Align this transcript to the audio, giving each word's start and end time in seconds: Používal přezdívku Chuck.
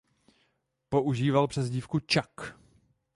Používal 0.89 1.47
přezdívku 1.47 1.99
Chuck. 1.99 2.55